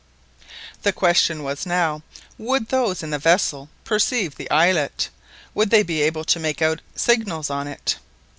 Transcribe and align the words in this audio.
The 0.81 0.91
question 0.91 1.43
now 1.67 1.93
was, 1.93 2.01
would 2.39 2.69
those 2.69 3.03
in 3.03 3.11
this 3.11 3.21
vessel 3.21 3.69
perceive 3.83 4.33
the 4.35 4.49
islet? 4.49 5.09
Would 5.53 5.69
they 5.69 5.83
be 5.83 6.01
able 6.01 6.23
to 6.23 6.39
make 6.39 6.59
out 6.59 6.81
signals 6.95 7.51
on 7.51 7.67
it? 7.67 7.97